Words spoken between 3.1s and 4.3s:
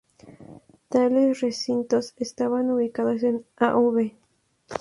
en Av.